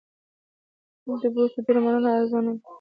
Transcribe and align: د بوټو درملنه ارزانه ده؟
د 1.05 1.23
بوټو 1.33 1.59
درملنه 1.65 2.09
ارزانه 2.17 2.51
ده؟ 2.57 2.63